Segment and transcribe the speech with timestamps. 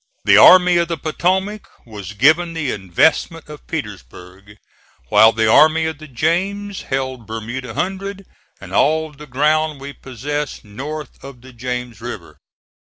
[0.25, 4.57] The Army of the Potomac was given the investment of Petersburg,
[5.09, 8.25] while the Army of the James held Bermuda Hundred
[8.59, 12.39] and all the ground we possessed north of the James River.